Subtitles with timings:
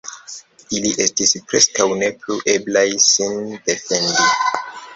[0.77, 4.29] Ili estis preskaŭ ne plu eblaj sin defendi.